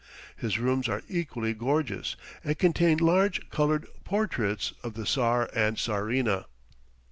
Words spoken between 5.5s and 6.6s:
and Czarina.